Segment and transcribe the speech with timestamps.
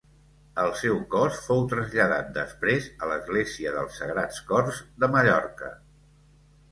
[0.61, 5.71] El seu cos fou traslladat després a l'església dels Sagrats Cors de Mallorca.